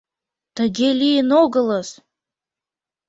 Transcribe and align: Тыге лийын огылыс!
Тыге 0.55 0.89
лийын 0.99 1.29
огылыс! 1.41 1.89